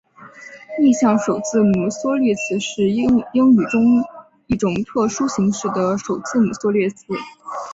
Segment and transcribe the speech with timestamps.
[0.79, 4.03] 逆向首字母缩略词是英语中
[4.47, 7.05] 一种特殊形式的首字母缩略词。